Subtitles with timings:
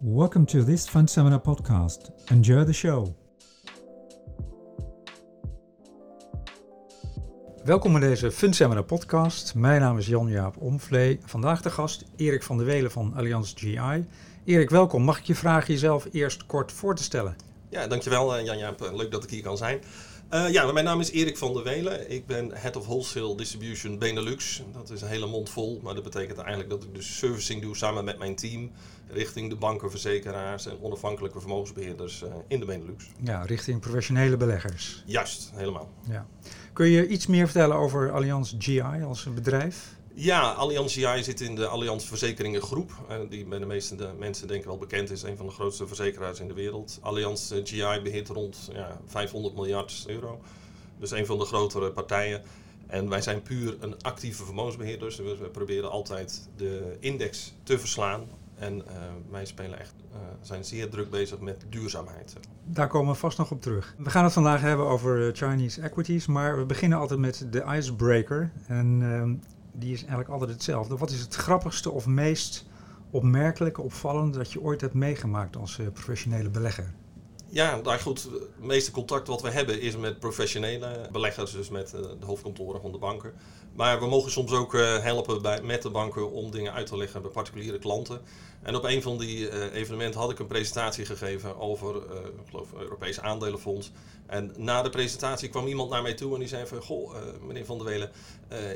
[0.00, 2.10] Welcome to this Fund Seminar podcast.
[2.26, 3.06] Enjoy the show.
[7.64, 9.54] Welkom bij deze Fund Seminar podcast.
[9.54, 11.20] Mijn naam is Jan-Jaap Omvlee.
[11.24, 14.06] Vandaag de gast Erik van der Welen van Allianz GI.
[14.44, 15.02] Erik, welkom.
[15.02, 17.36] Mag ik je vragen jezelf eerst kort voor te stellen?
[17.68, 18.90] Ja, dankjewel eh, Jan-Jaap.
[18.94, 19.80] Leuk dat ik hier kan zijn.
[20.34, 22.10] Uh, ja, mijn naam is Erik van der Welen.
[22.10, 24.62] Ik ben Head of Wholesale Distribution Benelux.
[24.72, 27.76] Dat is een hele mond vol, maar dat betekent eigenlijk dat ik dus servicing doe
[27.76, 28.70] samen met mijn team
[29.08, 33.04] richting de banken, verzekeraars en onafhankelijke vermogensbeheerders uh, in de Benelux.
[33.20, 35.02] Ja, richting professionele beleggers.
[35.06, 35.88] Juist, helemaal.
[36.10, 36.26] Ja.
[36.72, 39.96] Kun je iets meer vertellen over Allianz GI als bedrijf?
[40.18, 42.90] Ja, Allianz GI zit in de Allianz Verzekeringen Groep.
[43.10, 45.22] Uh, die bij de meeste de mensen denk ik wel bekend is.
[45.22, 46.98] Een van de grootste verzekeraars in de wereld.
[47.02, 50.40] Allianz eh, GI beheert rond ja, 500 miljard euro.
[50.98, 52.42] Dus een van de grotere partijen.
[52.86, 55.08] En wij zijn puur een actieve vermogensbeheerder.
[55.08, 58.24] Dus we, proberen altijd de index te verslaan.
[58.54, 58.82] En uh,
[59.30, 62.36] wij spelen echt, uh, zijn zeer druk bezig met duurzaamheid.
[62.64, 63.94] Daar komen we vast nog op terug.
[63.98, 68.52] We gaan het vandaag hebben over Chinese equities, maar we beginnen altijd met de icebreaker.
[68.66, 70.96] En uh, die is eigenlijk altijd hetzelfde.
[70.96, 72.66] Wat is het grappigste of meest
[73.10, 76.92] opmerkelijke, opvallende dat je ooit hebt meegemaakt als uh, professionele belegger?
[77.48, 81.92] Ja, nou goed, het meeste contact wat we hebben is met professionele beleggers, dus met
[81.94, 83.32] uh, de hoofdkantoren van de banken.
[83.72, 86.96] Maar we mogen soms ook uh, helpen bij, met de banken om dingen uit te
[86.96, 88.20] leggen bij particuliere klanten.
[88.62, 92.72] En op een van die uh, evenementen had ik een presentatie gegeven over, ik geloof,
[92.72, 93.90] Europees aandelenfonds.
[94.26, 97.14] En na de presentatie kwam iemand naar mij toe en die zei van, goh,
[97.46, 98.10] meneer Van der Welen,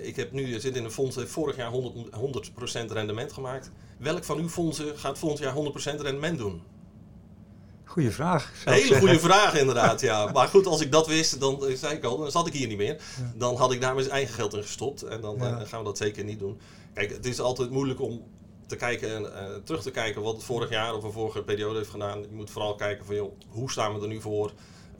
[0.03, 1.75] ik heb nu, zit in een fonds, heeft vorig jaar 100%,
[2.11, 2.53] 100
[2.93, 3.71] rendement gemaakt.
[3.99, 6.63] Welk van uw fondsen gaat volgend jaar 100% rendement doen?
[7.91, 8.53] Goeie vraag.
[8.65, 10.01] Een hele goede vraag, inderdaad.
[10.01, 10.31] Ja.
[10.33, 12.67] Maar goed, als ik dat wist, dan eh, zei ik al, dan zat ik hier
[12.67, 13.03] niet meer.
[13.35, 15.03] Dan had ik daar mijn eigen geld in gestopt.
[15.03, 15.61] En dan ja.
[15.61, 16.61] uh, gaan we dat zeker niet doen.
[16.95, 18.23] Kijk, het is altijd moeilijk om
[18.67, 19.29] te kijken, uh,
[19.65, 22.21] terug te kijken wat het vorig jaar of een vorige periode heeft gedaan.
[22.21, 24.53] Je moet vooral kijken van, joh, hoe staan we er nu voor?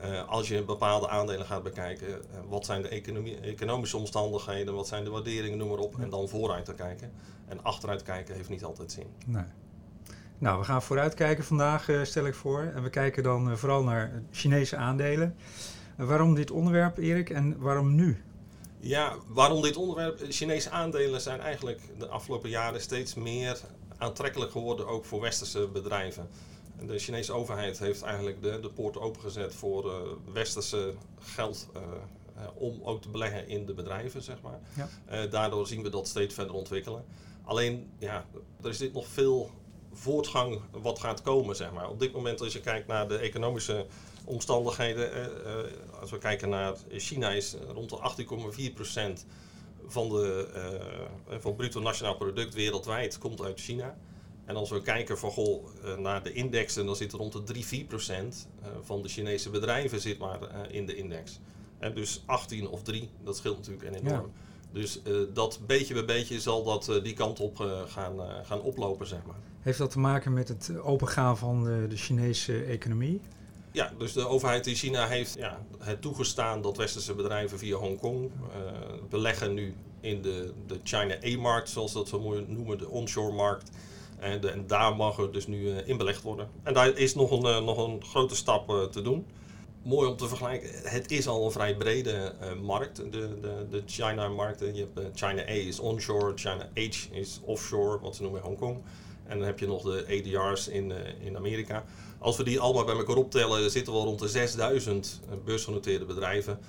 [0.03, 2.15] Uh, als je bepaalde aandelen gaat bekijken, uh,
[2.49, 5.99] wat zijn de economie, economische omstandigheden, wat zijn de waarderingen, noem maar op.
[5.99, 7.11] En dan vooruit te kijken.
[7.47, 9.07] En achteruit kijken heeft niet altijd zin.
[9.25, 9.43] Nee.
[10.41, 12.61] Nou, we gaan vooruitkijken vandaag, uh, stel ik voor.
[12.61, 15.35] En we kijken dan uh, vooral naar Chinese aandelen.
[15.99, 18.23] Uh, waarom dit onderwerp, Erik, en waarom nu?
[18.79, 20.19] Ja, waarom dit onderwerp?
[20.29, 23.59] Chinese aandelen zijn eigenlijk de afgelopen jaren steeds meer
[23.97, 26.27] aantrekkelijk geworden, ook voor westerse bedrijven.
[26.85, 29.91] De Chinese overheid heeft eigenlijk de, de poort opengezet voor
[30.33, 31.67] westerse geld
[32.53, 34.59] om ook te beleggen in de bedrijven, zeg maar.
[34.73, 35.27] Ja.
[35.27, 37.05] daardoor zien we dat steeds verder ontwikkelen.
[37.43, 38.25] Alleen, ja,
[38.61, 39.51] er is dit nog veel
[39.93, 41.89] voortgang wat gaat komen, zeg maar.
[41.89, 43.85] Op dit moment, als je kijkt naar de economische
[44.25, 45.65] omstandigheden, eh, eh,
[46.01, 49.25] als we kijken naar China, is rond de 18,4%
[49.87, 50.47] van, de,
[51.29, 53.97] uh, van bruto nationaal product wereldwijd komt uit China.
[54.45, 55.65] En als we kijken van, goh,
[55.97, 58.47] naar de indexen, dan zit rond de 3-4%
[58.81, 61.39] van de Chinese bedrijven zit maar in de index.
[61.79, 64.31] En dus 18 of 3, dat scheelt natuurlijk enorm.
[64.71, 65.01] Dus
[65.33, 69.35] dat beetje bij beetje zal dat die kant op gaan, gaan oplopen, zeg maar.
[69.61, 73.21] Heeft dat te maken met het opengaan van de, de Chinese economie?
[73.71, 78.31] Ja, dus de overheid in China heeft ja, het toegestaan dat westerse bedrijven via Hongkong
[79.09, 83.71] beleggen nu in de, de China A-markt, zoals dat mooi noemen, de onshore markt.
[84.19, 86.49] En, daar mag er dus nu in belegd worden.
[86.63, 89.25] En daar is nog een, nog een grote stap te doen.
[89.83, 94.59] Mooi om te vergelijken, het is al een vrij brede markt, de, de, de China-markt.
[94.59, 98.77] Je hebt China A is onshore, China H is offshore, wat ze noemen Hongkong.
[99.27, 101.83] En dan heb je nog de ADR's in, uh, in Amerika.
[102.19, 106.59] Als we die allemaal bij elkaar optellen, zitten we al rond de 6000 beursgenoteerde bedrijven.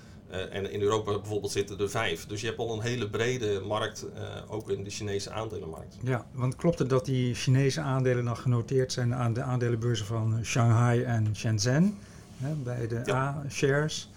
[0.50, 2.26] En in Europa bijvoorbeeld zitten er vijf.
[2.26, 4.06] Dus je hebt al een hele brede markt,
[4.48, 5.96] ook in de Chinese aandelenmarkt.
[6.02, 10.38] Ja, want klopt het dat die Chinese aandelen dan genoteerd zijn aan de aandelenbeurzen van
[10.42, 11.98] Shanghai en Shenzhen?
[12.36, 13.42] Hè, bij de ja.
[13.44, 14.10] A-shares.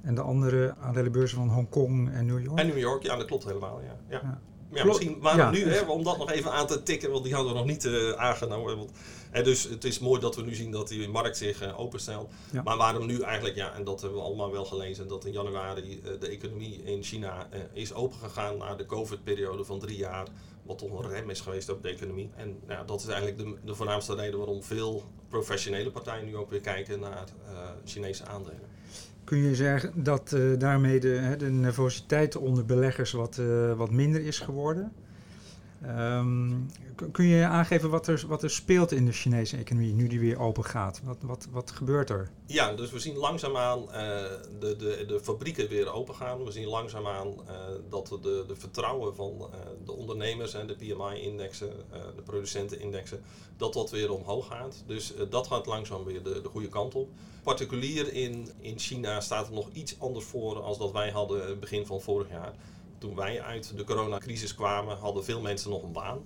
[0.00, 2.58] En de andere aandelenbeurzen van Hongkong en New York?
[2.58, 3.80] En New York, ja, dat klopt helemaal.
[3.80, 3.96] Ja.
[4.08, 4.20] ja.
[4.22, 4.38] ja.
[4.72, 7.34] Ja, misschien waarom ja, nu, hè, om dat nog even aan te tikken, want die
[7.34, 8.76] hadden we nog niet uh, aangenomen.
[8.76, 8.90] Want,
[9.30, 12.30] hè, dus het is mooi dat we nu zien dat die markt zich uh, openstelt.
[12.52, 12.62] Ja.
[12.62, 16.00] Maar waarom nu eigenlijk, ja, en dat hebben we allemaal wel gelezen, dat in januari
[16.04, 20.26] uh, de economie in China is opengegaan na de COVID-periode van drie jaar.
[20.62, 22.30] Wat toch een rem is geweest op de economie.
[22.36, 26.50] En nou, dat is eigenlijk de, de voornaamste reden waarom veel professionele partijen nu ook
[26.50, 27.24] weer kijken naar
[27.84, 28.60] Chinese aandelen.
[29.28, 34.24] Kun je zeggen dat uh, daarmee de, de nervositeit onder beleggers wat, uh, wat minder
[34.24, 34.92] is geworden?
[35.82, 36.50] Ehm,
[37.12, 40.38] kun je aangeven wat er, wat er speelt in de Chinese economie nu die weer
[40.38, 41.00] open gaat?
[41.04, 42.30] Wat, wat, wat gebeurt er?
[42.46, 43.88] Ja, dus we zien langzaamaan uh,
[44.60, 46.44] de, de, de fabrieken weer open gaan.
[46.44, 47.54] We zien langzaamaan uh,
[47.88, 49.46] dat de, de vertrouwen van uh,
[49.84, 51.70] de ondernemers en de PMI-indexen,
[52.16, 53.20] de producentenindexen,
[53.56, 54.82] dat dat weer omhoog gaat.
[54.86, 57.08] Dus dat gaat langzaam weer de, de goede kant op.
[57.42, 61.86] Particulier in, in China staat er nog iets anders voor als dat wij hadden begin
[61.86, 62.54] van vorig jaar
[62.98, 66.18] toen wij uit de coronacrisis kwamen, hadden veel mensen nog een baan.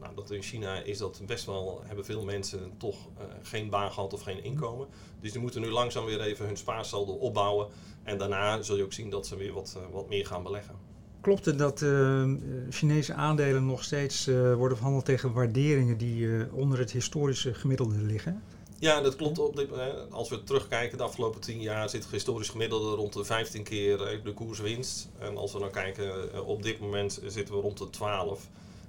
[0.00, 3.92] Nou, dat in China is dat best wel, hebben veel mensen toch uh, geen baan
[3.92, 4.86] gehad of geen inkomen.
[5.20, 7.68] Dus die moeten nu langzaam weer even hun spaarsaldo opbouwen.
[8.02, 10.74] En daarna zul je ook zien dat ze weer wat, uh, wat meer gaan beleggen.
[11.20, 12.32] Klopt het dat uh,
[12.70, 14.26] Chinese aandelen nog steeds
[14.56, 18.42] worden verhandeld tegen waarderingen die onder het historische gemiddelde liggen?
[18.80, 19.38] Ja, dat klopt.
[19.38, 19.68] Op dit,
[20.10, 24.02] als we terugkijken, de afgelopen 10 jaar zit het historisch gemiddelde rond de 15 keer
[24.02, 25.08] eh, de koerswinst.
[25.18, 28.48] En als we dan kijken, eh, op dit moment zitten we rond de 12.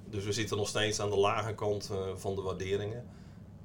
[0.10, 3.06] Dus we zitten nog steeds aan de lage kant eh, van de waarderingen.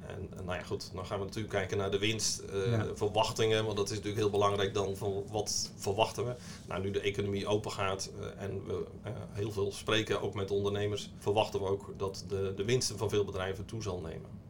[0.06, 3.64] En nou ja, goed, dan gaan we natuurlijk kijken naar de winstverwachtingen.
[3.64, 6.34] want dat is natuurlijk heel belangrijk dan van wat verwachten we.
[6.68, 8.84] Nou, nu de economie open gaat en we
[9.32, 13.24] heel veel spreken ook met ondernemers, verwachten we ook dat de, de winsten van veel
[13.24, 14.45] bedrijven toe zal nemen.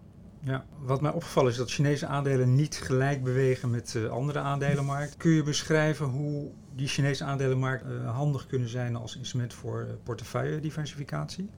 [0.47, 5.19] Ja, wat mij opgevallen is dat Chinese aandelen niet gelijk bewegen met uh, andere aandelenmarkten.
[5.19, 9.93] Kun je beschrijven hoe die Chinese aandelenmarkt uh, handig kunnen zijn als instrument voor uh,
[10.03, 11.49] portefeuille-diversificatie?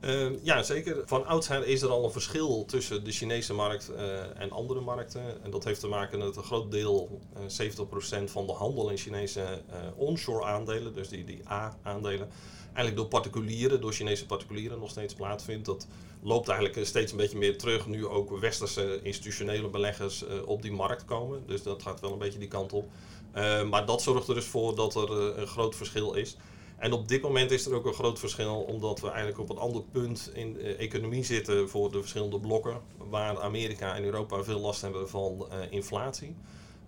[0.00, 1.02] Ehm, ja, zeker.
[1.06, 3.92] Van oudsher is er al een verschil tussen de Chinese markt
[4.34, 5.44] en andere markten.
[5.44, 9.62] En dat heeft te maken met een groot deel, 70% van de handel in Chinese
[9.94, 12.28] onshore aandelen, dus die, die A-aandelen,
[12.76, 15.66] eigenlijk door particulieren, door Chinese particulieren nog steeds plaatsvindt.
[15.66, 15.86] Dat
[16.22, 17.86] loopt eigenlijk steeds een beetje meer terug.
[17.86, 21.42] Nu ook westerse institutionele beleggers uh, op die markt komen.
[21.46, 22.88] Dus dat gaat wel een beetje die kant op.
[23.34, 26.36] Uh, maar dat zorgt er dus voor dat er een groot verschil is.
[26.76, 29.58] En op dit moment is er ook een groot verschil, omdat we eigenlijk op een
[29.58, 32.80] ander punt in de economie zitten voor de verschillende blokken.
[32.96, 36.36] Waar Amerika en Europa veel last hebben van inflatie.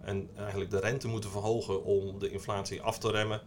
[0.01, 3.43] En eigenlijk de rente moeten verhogen om de inflatie af te remmen.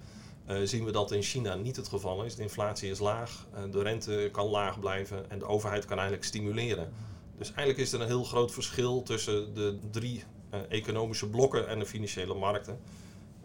[0.49, 2.35] Uh, zien we dat in China niet het geval is.
[2.35, 6.27] De inflatie is laag, uh, de rente kan laag blijven en de overheid kan eigenlijk
[6.27, 6.93] stimuleren.
[7.37, 10.23] Dus eigenlijk is er een heel groot verschil tussen de drie
[10.53, 12.79] uh, economische blokken en de financiële markten.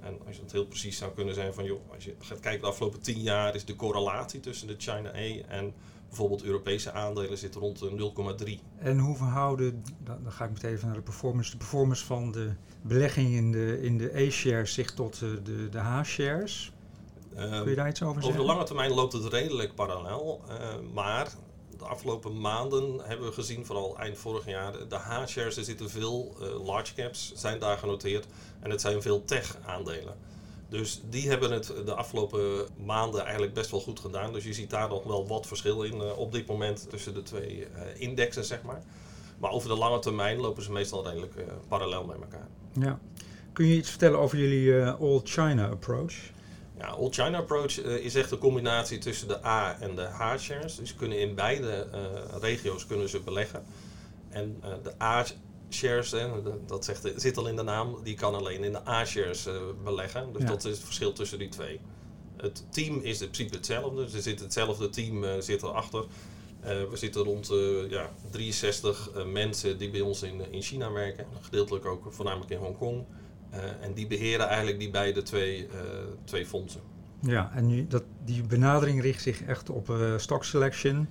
[0.01, 2.61] En als je het heel precies zou kunnen zijn van, joh, als je gaat kijken
[2.61, 5.75] de afgelopen tien jaar is de correlatie tussen de China A en
[6.09, 8.13] bijvoorbeeld Europese aandelen zit rond de
[8.47, 8.79] 0,3.
[8.79, 12.51] En hoe verhouden, dan, ga ik meteen even naar de performance, de performance van de
[12.83, 16.73] belegging in de, in de A-shares zich tot de, de H-shares?
[17.37, 18.41] Kun je daar iets over zeggen?
[18.41, 20.41] Over de lange termijn loopt het redelijk parallel.
[20.49, 20.55] Uh,
[20.93, 21.29] maar
[21.79, 26.37] de afgelopen maanden hebben we gezien, vooral eind vorig jaar, de H-shares, er zitten veel
[26.41, 28.27] uh, large caps, zijn daar genoteerd.
[28.61, 30.15] En het zijn veel tech-aandelen.
[30.69, 34.33] Dus die hebben het de afgelopen maanden eigenlijk best wel goed gedaan.
[34.33, 37.23] Dus je ziet daar nog wel wat verschil in uh, op dit moment tussen de
[37.23, 37.67] twee
[37.97, 38.83] indexen, zeg maar.
[39.39, 41.35] Maar over de lange termijn lopen ze meestal redelijk
[41.69, 42.49] parallel met elkaar.
[42.73, 42.99] Ja.
[43.53, 46.15] Kun je iets vertellen over jullie All China approach?
[46.79, 50.77] Ja, All China Approach uh, is echt een combinatie tussen de A en de H-shares.
[50.77, 53.65] Dus kunnen in beide uh, regio's kunnen ze beleggen.
[54.29, 56.15] En uh, de A-shares,
[56.67, 59.49] dat zegt, zit al in de naam, die kan alleen in de A-shares
[59.85, 60.33] beleggen.
[60.33, 60.49] Dus ja.
[60.49, 61.81] dat is het verschil tussen die twee.
[62.37, 64.05] Het team is in principe hetzelfde.
[64.05, 66.05] Dus er zit hetzelfde team zit erachter.
[66.61, 67.51] we zitten rond
[67.89, 71.27] ja, 63 mensen die bij ons in, in China werken.
[71.41, 73.05] Gedeeltelijk ook voornamelijk in Hongkong.
[73.55, 75.69] Uh, en die beheren eigenlijk die beide twee, uh,
[76.25, 76.81] twee fondsen.
[77.21, 81.09] Ja, en nu, dat, die benadering richt zich echt op uh, stock selection.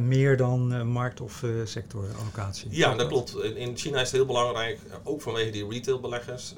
[0.00, 2.68] meer dan markt- of sectorallocatie.
[2.70, 3.36] Ja, dat klopt.
[3.42, 6.54] In China is het heel belangrijk, ook vanwege die retailbeleggers,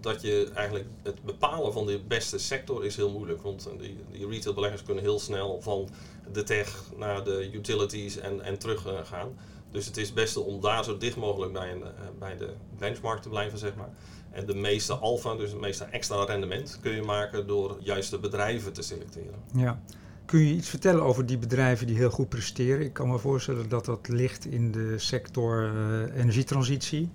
[0.00, 3.42] dat je eigenlijk het bepalen van de beste sector is heel moeilijk.
[3.42, 5.88] Want die, die retailbeleggers kunnen heel snel van
[6.32, 9.28] de tech naar de utilities en, en terug gaan.
[9.70, 11.84] Dus het is het beste om daar zo dicht mogelijk bij, een,
[12.18, 13.90] bij de benchmark te blijven, zeg maar.
[14.36, 18.18] En de meeste alfa, dus het meeste extra rendement, kun je maken door juist de
[18.18, 19.34] bedrijven te selecteren.
[19.54, 19.80] Ja.
[20.24, 22.80] Kun je iets vertellen over die bedrijven die heel goed presteren?
[22.80, 27.10] Ik kan me voorstellen dat dat ligt in de sector uh, energietransitie.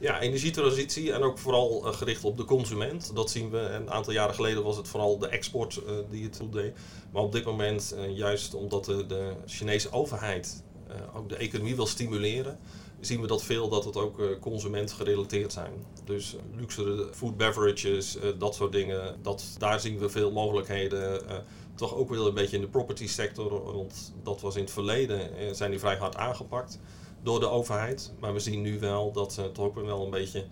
[0.00, 3.10] Ja, energietransitie en ook vooral uh, gericht op de consument.
[3.14, 3.58] Dat zien we.
[3.58, 6.76] Een aantal jaren geleden was het vooral de export uh, die het goed deed.
[7.12, 10.62] Maar op dit moment, juist omdat de, de Chinese overheid
[11.14, 12.58] ook de economie wil stimuleren,
[13.04, 15.72] zien we dat veel dat het ook uh, consument gerelateerd zijn.
[16.04, 21.22] Dus luxere food beverages, uh, dat soort dingen, dat, daar zien we veel mogelijkheden.
[21.74, 25.56] Toch ook wel een beetje in de property sector, want dat was in het verleden,
[25.56, 26.78] zijn die vrij hard aangepakt
[27.22, 28.12] door de overheid.
[28.20, 30.44] Maar we zien nu wel dat ze toch ook wel een beetje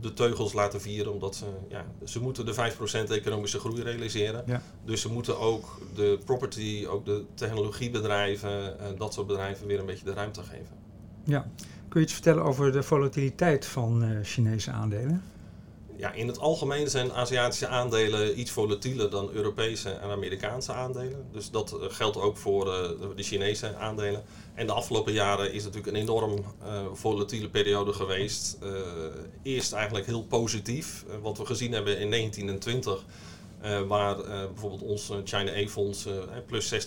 [0.00, 4.42] de teugels laten vieren, omdat ze, ja, ze moeten de 5% economische groei realiseren.
[4.46, 4.62] Ja.
[4.84, 9.86] Dus ze moeten ook de property, ook de technologiebedrijven, en dat soort bedrijven weer een
[9.86, 10.76] beetje de ruimte geven.
[11.24, 11.50] Ja.
[11.96, 15.22] Kun je iets vertellen over de volatiliteit van uh, Chinese aandelen?
[15.96, 21.26] Ja, in het algemeen zijn Aziatische aandelen iets volatieler dan Europese en Amerikaanse aandelen.
[21.32, 22.72] Dus dat uh, geldt ook voor uh,
[23.16, 24.22] de Chinese aandelen.
[24.54, 28.58] En de afgelopen jaren is natuurlijk een enorm uh, volatiele periode geweest.
[29.42, 33.04] eerst eigenlijk heel positief, wat we gezien hebben in 19 en 20.
[33.86, 36.08] waar bijvoorbeeld ons China A-fonds
[36.46, 36.78] plus 60%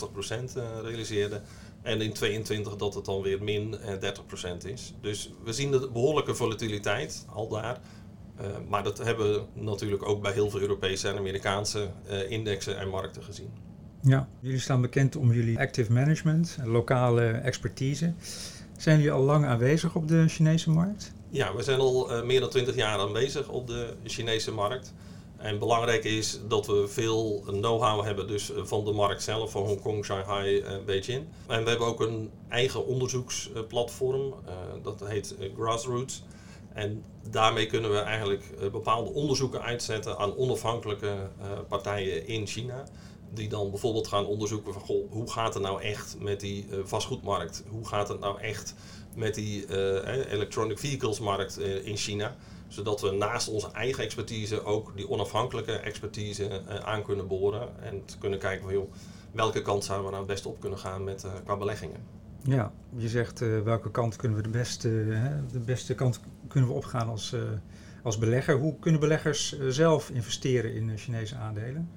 [0.84, 1.42] realiseerde.
[1.82, 4.94] En in 22 dat het dan weer min 30% is.
[5.02, 7.80] Dus we zien de behoorlijke volatiliteit al daar.
[8.42, 12.78] Uh, maar dat hebben we natuurlijk ook bij heel veel Europese en Amerikaanse uh, indexen
[12.78, 13.50] en markten gezien.
[14.02, 18.14] Ja, jullie staan bekend om jullie active management, lokale expertise.
[18.78, 21.12] Zijn jullie al lang aanwezig op de Chinese markt?
[21.30, 24.94] Ja, we zijn al uh, meer dan 20 jaar aanwezig op de Chinese markt.
[25.40, 30.06] En belangrijk is dat we veel know-how hebben dus van de markt zelf, van Hongkong,
[30.06, 31.28] Shanghai en Beijing.
[31.48, 34.34] En we hebben ook een eigen onderzoeksplatform,
[34.84, 36.24] dat heet Grassroots.
[36.74, 41.30] En daarmee kunnen we eigenlijk bepaalde onderzoeken uitzetten aan onafhankelijke
[41.68, 42.84] partijen in China.
[43.34, 47.64] Die dan bijvoorbeeld gaan onderzoeken van goh, hoe gaat het nou echt met die vastgoedmarkt?
[47.70, 48.76] Hoe gaat het nou echt
[49.16, 49.78] met die
[50.30, 52.36] electronic vehicles markt in China?
[52.70, 57.84] Zodat we naast onze eigen expertise ook die onafhankelijke expertise aan kunnen boren.
[57.84, 58.92] En kunnen kijken van joh,
[59.32, 62.18] welke kant zouden we nou het best op kunnen gaan met, qua beleggingen.
[62.44, 66.70] Ja, je zegt uh, welke kant kunnen we de beste, uh, de beste kant kunnen
[66.70, 67.42] we opgaan als, uh,
[68.04, 68.58] als belegger.
[68.58, 71.90] Hoe kunnen beleggers zelf investeren in Chinese aandelen?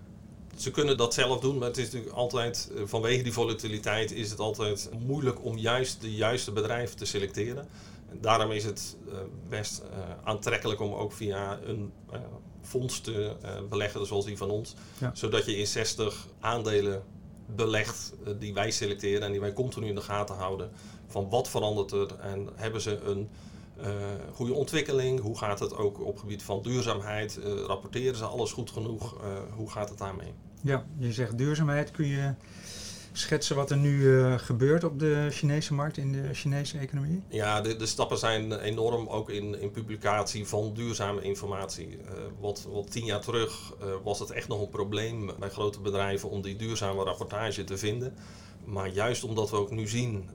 [0.57, 4.39] Ze kunnen dat zelf doen, maar het is natuurlijk altijd, vanwege die volatiliteit, is het
[4.39, 7.67] altijd moeilijk om juist de juiste bedrijven te selecteren.
[8.21, 8.97] Daarom is het
[9.49, 9.83] best
[10.25, 11.93] aantrekkelijk om ook via een
[12.63, 13.37] fonds te
[13.69, 14.75] beleggen, zoals die van ons.
[14.99, 15.11] Ja.
[15.15, 17.03] Zodat je in 60 aandelen
[17.47, 20.71] belegt eh, die wij selecteren en die wij continu in de gaten houden.
[21.07, 23.29] Van wat verandert er en hebben ze een
[23.81, 23.87] uh,
[24.33, 25.21] goede ontwikkeling?
[25.21, 27.39] Hoe gaat het ook op gebied van duurzaamheid?
[27.39, 29.15] Uh, rapporteren ze alles goed genoeg?
[29.15, 30.33] Uh, hoe gaat het daarmee?
[30.63, 31.91] Ja, je zegt duurzaamheid.
[31.91, 32.35] Kun je
[33.13, 37.23] schetsen wat er nu uh, gebeurt op de Chinese markt, in de Chinese economie?
[37.29, 41.89] Ja, de, de stappen zijn enorm ook in, in publicatie van duurzame informatie.
[41.89, 45.81] Uh, wat, wat tien jaar terug uh, was het echt nog een probleem bij grote
[45.81, 48.15] bedrijven om die duurzame rapportage te vinden.
[48.65, 50.29] Maar juist omdat we ook nu zien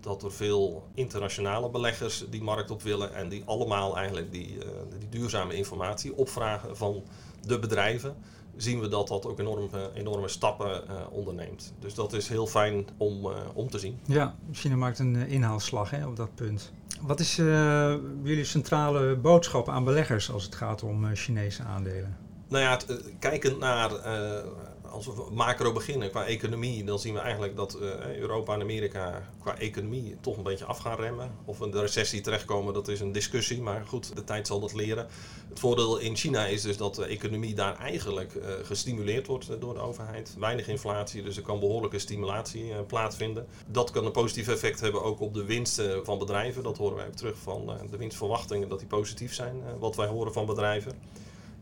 [0.00, 4.58] dat er veel internationale beleggers die markt op willen en die allemaal eigenlijk die,
[4.98, 7.02] die duurzame informatie opvragen van
[7.46, 8.16] de bedrijven
[8.58, 11.72] zien we dat dat ook enorm, enorme stappen uh, onderneemt.
[11.78, 13.98] Dus dat is heel fijn om, uh, om te zien.
[14.04, 16.72] Ja, China maakt een inhaalslag hè, op dat punt.
[17.00, 17.36] Wat is
[18.22, 22.16] jullie centrale boodschap aan beleggers als het gaat om Chinese aandelen?
[22.48, 23.90] Nou ja, het, kijkend naar
[24.98, 29.28] als we macro beginnen qua economie, dan zien we eigenlijk dat uh, Europa en Amerika
[29.40, 31.30] qua economie toch een beetje af gaan remmen.
[31.44, 34.60] Of we in de recessie terechtkomen, dat is een discussie, maar goed, de tijd zal
[34.60, 35.06] dat leren.
[35.48, 39.74] Het voordeel in China is dus dat de economie daar eigenlijk uh, gestimuleerd wordt door
[39.74, 40.34] de overheid.
[40.38, 43.46] Weinig inflatie, dus er kan behoorlijke stimulatie plaatsvinden.
[43.66, 46.62] Dat kan een positief effect hebben ook op de winsten van bedrijven.
[46.62, 50.46] Dat horen wij terug van de winstverwachtingen, dat die positief zijn, wat wij horen van
[50.46, 50.92] bedrijven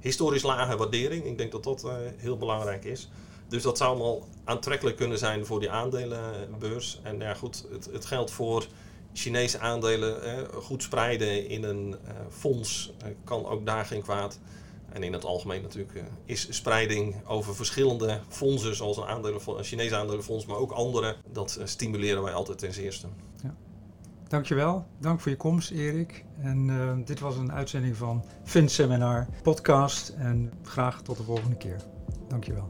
[0.00, 1.24] historisch lage waardering.
[1.24, 3.08] Ik denk dat dat uh, heel belangrijk is.
[3.48, 7.00] Dus dat zou allemaal aantrekkelijk kunnen zijn voor die aandelenbeurs.
[7.02, 8.66] En ja, goed, het, het geldt voor
[9.12, 10.22] Chinese aandelen.
[10.22, 14.38] Eh, goed spreiden in een uh, fonds uh, kan ook daar geen kwaad.
[14.92, 19.96] En in het algemeen natuurlijk is spreiding over verschillende fondsen, zoals een, aandelen, een Chinese
[19.96, 21.16] aandelenfonds, maar ook andere.
[21.32, 23.06] Dat stimuleren wij altijd ten zeerste.
[23.42, 23.54] Ja.
[24.28, 24.86] Dankjewel.
[25.00, 26.24] Dank voor je komst, Erik.
[26.40, 30.08] En uh, dit was een uitzending van Fin Seminar podcast.
[30.08, 31.76] En graag tot de volgende keer.
[32.28, 32.68] Dankjewel.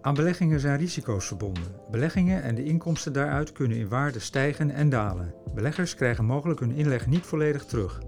[0.00, 1.74] Aan beleggingen zijn risico's verbonden.
[1.90, 5.34] Beleggingen en de inkomsten daaruit kunnen in waarde stijgen en dalen.
[5.54, 8.00] Beleggers krijgen mogelijk hun inleg niet volledig terug.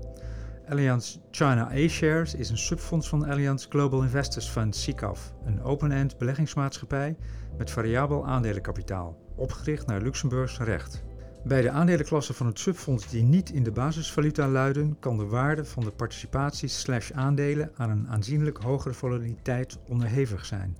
[0.71, 7.17] Allianz China A-Shares is een subfonds van Allianz Global Investors Fund SICAV, een open-end beleggingsmaatschappij
[7.59, 11.03] met variabel aandelenkapitaal, opgericht naar Luxemburgs recht.
[11.45, 15.65] Bij de aandelenklassen van het subfonds die niet in de basisvaluta luiden, kan de waarde
[15.65, 20.77] van de participaties slash aandelen aan een aanzienlijk hogere volatiliteit onderhevig zijn.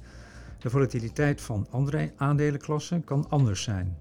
[0.59, 3.97] De volatiliteit van andere aandelenklassen kan anders zijn.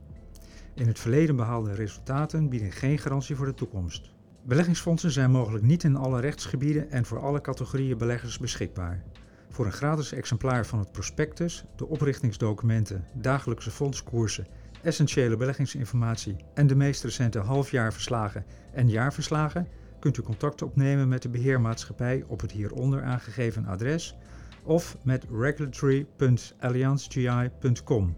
[0.75, 4.17] In het verleden behaalde resultaten bieden geen garantie voor de toekomst.
[4.43, 9.03] Beleggingsfondsen zijn mogelijk niet in alle rechtsgebieden en voor alle categorieën beleggers beschikbaar.
[9.49, 14.47] Voor een gratis exemplaar van het prospectus, de oprichtingsdocumenten, dagelijkse fondskoersen
[14.81, 19.67] essentiële beleggingsinformatie en de meest recente halfjaarverslagen en jaarverslagen
[19.99, 24.15] kunt u contact opnemen met de beheermaatschappij op het hieronder aangegeven adres
[24.63, 28.17] of met regulatory.allianzgi.com.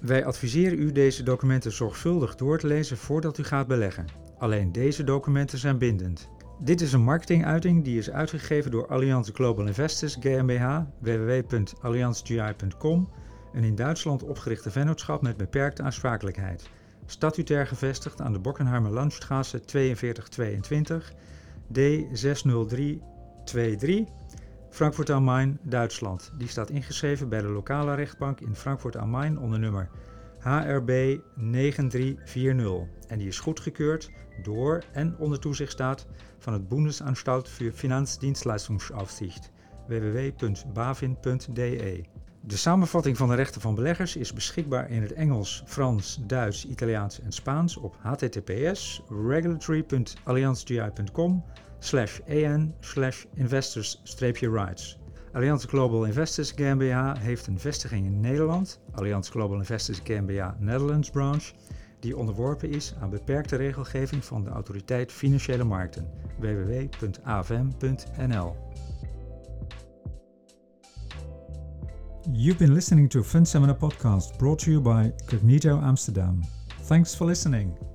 [0.00, 4.27] Wij adviseren u deze documenten zorgvuldig door te lezen voordat u gaat beleggen.
[4.38, 6.28] Alleen deze documenten zijn bindend.
[6.58, 13.08] Dit is een marketinguiting die is uitgegeven door Allianz Global Investors GmbH, www.allianzgi.com,
[13.52, 16.68] een in Duitsland opgerichte vennootschap met beperkte aansprakelijkheid.
[17.06, 21.12] Statutair gevestigd aan de Bockenheimer Landstraße 4222
[21.72, 21.76] D60323
[24.70, 26.30] Frankfurt am Main, Duitsland.
[26.38, 29.88] Die staat ingeschreven bij de lokale rechtbank in Frankfurt am Main onder nummer
[30.38, 34.10] HRB 9340 en die is goedgekeurd
[34.42, 36.06] door en onder toezicht staat
[36.38, 39.50] van het Bundesanstalt für Finanzdienstleistungsaufsicht
[39.88, 42.04] www.bavin.de.
[42.40, 47.20] De samenvatting van de rechten van beleggers is beschikbaar in het Engels, Frans, Duits, Italiaans
[47.20, 51.44] en Spaans op https regulatory.allianzgi.com
[51.78, 52.20] slash
[53.34, 54.98] investors-rights.
[55.32, 61.52] Allianz Global Investors GmbH heeft een vestiging in Nederland, Allianz Global Investors GmbH Netherlands Branch,
[62.00, 67.76] die onderworpen is aan beperkte regelgeving van de Autoriteit Financiële Markten, www.avm.nl.
[72.32, 76.40] You've been listening to Fund Seminar podcast brought to you by Cognito Amsterdam.
[76.86, 77.87] Thanks for listening.